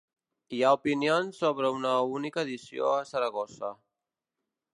Hi 0.55 0.61
ha 0.67 0.71
opinions 0.77 1.41
sobre 1.45 1.71
una 1.75 1.93
única 2.15 2.47
edició 2.49 2.89
a 2.95 3.07
Saragossa. 3.11 3.73